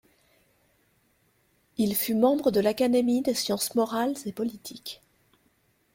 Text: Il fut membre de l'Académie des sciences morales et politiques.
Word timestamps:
Il 1.77 1.95
fut 1.95 2.15
membre 2.15 2.49
de 2.49 2.59
l'Académie 2.59 3.21
des 3.21 3.35
sciences 3.35 3.75
morales 3.75 4.15
et 4.25 4.31
politiques. 4.31 4.99